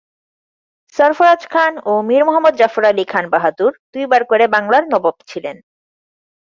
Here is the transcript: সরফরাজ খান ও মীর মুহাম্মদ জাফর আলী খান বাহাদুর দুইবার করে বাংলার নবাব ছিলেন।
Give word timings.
সরফরাজ 0.95 1.41
খান 1.47 1.73
ও 1.85 1.93
মীর 2.01 2.23
মুহাম্মদ 2.25 2.53
জাফর 2.55 2.83
আলী 2.85 3.05
খান 3.05 3.25
বাহাদুর 3.29 3.73
দুইবার 3.93 4.21
করে 4.25 4.45
বাংলার 4.47 4.83
নবাব 4.87 5.15
ছিলেন। 5.27 5.57